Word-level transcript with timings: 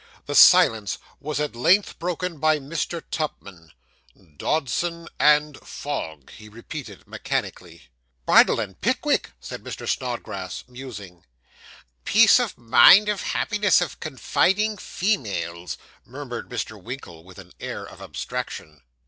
The 0.25 0.33
silence 0.33 0.97
was 1.19 1.39
at 1.39 1.55
length 1.55 1.99
broken 1.99 2.39
by 2.39 2.57
Mr. 2.57 3.03
Tupman. 3.11 3.71
'Dodson 4.35 5.07
and 5.19 5.59
Fogg,' 5.59 6.31
he 6.31 6.49
repeated 6.49 7.05
mechanically. 7.07 7.83
'Bardell 8.25 8.59
and 8.59 8.81
Pickwick,' 8.81 9.33
said 9.39 9.63
Mr. 9.63 9.87
Snodgrass, 9.87 10.63
musing. 10.67 11.23
'Peace 12.03 12.39
of 12.39 12.57
mind 12.57 13.09
and 13.09 13.19
happiness 13.19 13.79
of 13.79 13.99
confiding 13.99 14.75
females,' 14.77 15.77
murmured 16.03 16.49
Mr. 16.49 16.81
Winkle, 16.81 17.23
with 17.23 17.37
an 17.37 17.51
air 17.59 17.85
of 17.85 18.01
abstraction. 18.01 18.81